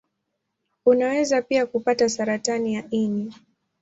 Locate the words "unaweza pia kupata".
0.85-2.09